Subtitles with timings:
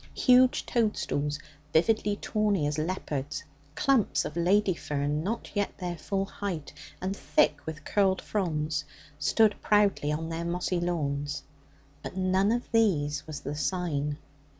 [0.17, 1.37] Huge toadstools,
[1.73, 3.43] vividly tawny as leopards,
[3.75, 8.83] clumps of ladyfern not yet their full height and thick with curled fronds,
[9.19, 11.43] stood proudly on their mossy lawns.
[12.01, 14.17] But none of these was the Sign.